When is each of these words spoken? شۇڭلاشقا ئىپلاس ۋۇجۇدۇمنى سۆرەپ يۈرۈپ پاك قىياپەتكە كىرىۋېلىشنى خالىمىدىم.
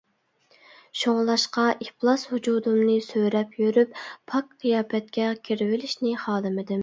شۇڭلاشقا 1.01 1.65
ئىپلاس 1.87 2.23
ۋۇجۇدۇمنى 2.31 2.95
سۆرەپ 3.09 3.53
يۈرۈپ 3.65 4.01
پاك 4.33 4.49
قىياپەتكە 4.65 5.29
كىرىۋېلىشنى 5.49 6.15
خالىمىدىم. 6.25 6.79